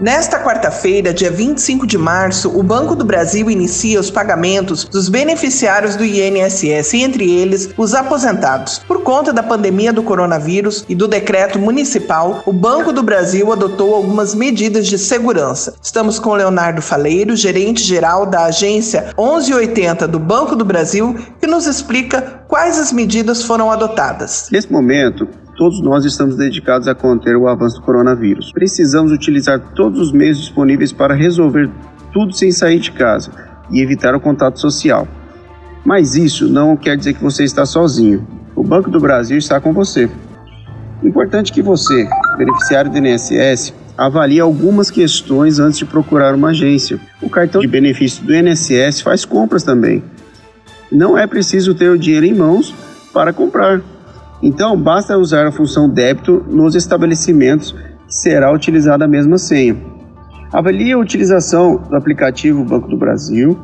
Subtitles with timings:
[0.00, 5.94] Nesta quarta-feira, dia 25 de março, o Banco do Brasil inicia os pagamentos dos beneficiários
[5.94, 8.78] do INSS, entre eles os aposentados.
[8.78, 13.94] Por conta da pandemia do coronavírus e do decreto municipal, o Banco do Brasil adotou
[13.94, 15.74] algumas medidas de segurança.
[15.82, 21.66] Estamos com Leonardo Faleiro, gerente geral da agência 1180 do Banco do Brasil, que nos
[21.66, 24.48] explica quais as medidas foram adotadas.
[24.50, 25.28] Nesse momento,
[25.60, 28.50] todos nós estamos dedicados a conter o avanço do coronavírus.
[28.50, 31.68] Precisamos utilizar todos os meios disponíveis para resolver
[32.14, 33.30] tudo sem sair de casa
[33.70, 35.06] e evitar o contato social.
[35.84, 38.26] Mas isso não quer dizer que você está sozinho.
[38.56, 40.08] O Banco do Brasil está com você.
[41.02, 46.98] Importante que você, beneficiário do INSS, avalie algumas questões antes de procurar uma agência.
[47.20, 50.02] O cartão de benefício do INSS faz compras também.
[50.90, 52.74] Não é preciso ter o dinheiro em mãos
[53.12, 53.82] para comprar.
[54.42, 59.76] Então, basta usar a função débito nos estabelecimentos que será utilizada a mesma senha.
[60.52, 63.56] Avalie a utilização do aplicativo Banco do Brasil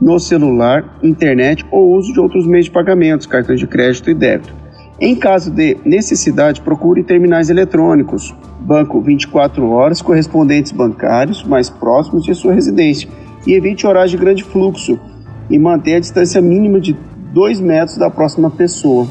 [0.00, 4.54] no celular, internet ou uso de outros meios de pagamentos, cartões de crédito e débito.
[4.98, 12.34] Em caso de necessidade, procure terminais eletrônicos, banco 24 horas, correspondentes bancários mais próximos de
[12.34, 13.08] sua residência
[13.46, 14.98] e evite horários de grande fluxo
[15.50, 16.96] e mantenha a distância mínima de
[17.32, 19.06] 2 metros da próxima pessoa.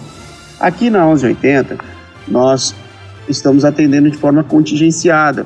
[0.60, 1.78] Aqui na 1180,
[2.28, 2.76] nós
[3.28, 5.46] estamos atendendo de forma contingenciada,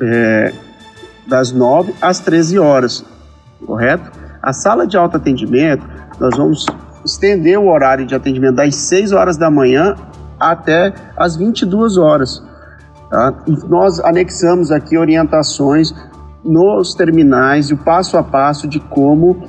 [0.00, 0.52] é,
[1.26, 3.04] das 9 às 13 horas,
[3.64, 4.10] correto?
[4.42, 5.86] A sala de autoatendimento,
[6.20, 6.66] nós vamos
[7.04, 9.94] estender o horário de atendimento das 6 horas da manhã
[10.38, 12.42] até as 22 horas.
[13.08, 13.32] Tá?
[13.68, 15.94] Nós anexamos aqui orientações
[16.44, 19.48] nos terminais e o passo a passo de como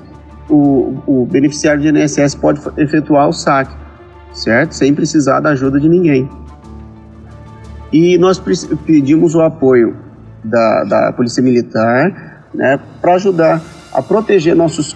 [0.49, 3.82] o, o beneficiário de INSS pode efetuar o saque
[4.33, 4.73] certo?
[4.73, 6.29] Sem precisar da ajuda de ninguém.
[7.91, 8.41] E nós
[8.85, 9.95] pedimos o apoio
[10.43, 13.61] da, da Polícia Militar né, para ajudar
[13.93, 14.95] a proteger nossos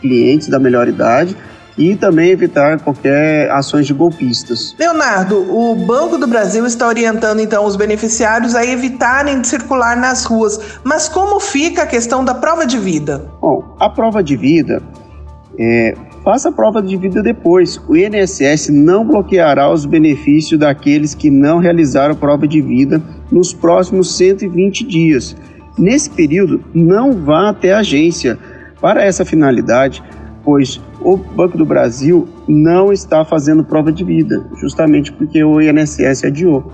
[0.00, 1.36] clientes da melhor idade
[1.76, 4.74] e também evitar qualquer ações de golpistas.
[4.78, 10.24] Leonardo, o Banco do Brasil está orientando então os beneficiários a evitarem de circular nas
[10.24, 13.28] ruas, mas como fica a questão da prova de vida?
[13.40, 14.82] Bom, a prova de vida
[15.58, 17.78] é, faça a prova de vida depois.
[17.86, 24.16] O INSS não bloqueará os benefícios daqueles que não realizaram prova de vida nos próximos
[24.16, 25.36] 120 dias.
[25.78, 28.38] Nesse período, não vá até a agência
[28.80, 30.02] para essa finalidade,
[30.42, 36.24] pois o Banco do Brasil não está fazendo prova de vida, justamente porque o INSS
[36.24, 36.72] adiou,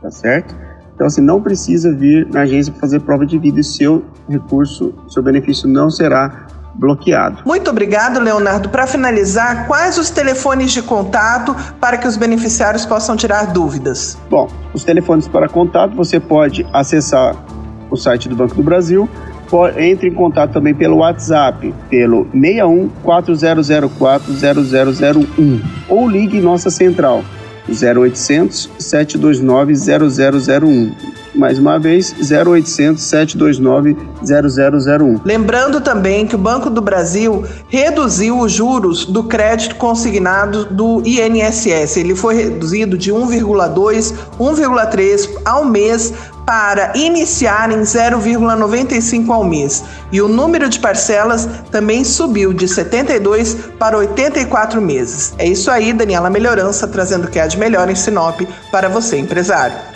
[0.00, 0.54] tá certo?
[0.94, 5.22] Então, assim, não precisa vir na agência fazer prova de vida e seu recurso, seu
[5.22, 6.45] benefício não será
[6.78, 7.42] bloqueado.
[7.44, 8.68] Muito obrigado, Leonardo.
[8.68, 14.18] Para finalizar, quais os telefones de contato para que os beneficiários possam tirar dúvidas?
[14.30, 17.34] Bom, os telefones para contato você pode acessar
[17.90, 19.08] o site do Banco do Brasil,
[19.76, 27.22] entre em contato também pelo WhatsApp, pelo 61 4004 0001 ou ligue nossa central
[27.68, 35.20] 0800 729 0001 mais uma vez, 0800 729 0001.
[35.24, 41.96] Lembrando também que o Banco do Brasil reduziu os juros do crédito consignado do INSS.
[41.96, 46.12] Ele foi reduzido de 1,2, 1,3 ao mês
[46.46, 49.82] para iniciar em 0,95 ao mês.
[50.12, 55.34] E o número de parcelas também subiu de 72 para 84 meses.
[55.38, 59.18] É isso aí, Daniela Melhorança, trazendo o que há de melhor em Sinop para você,
[59.18, 59.95] empresário.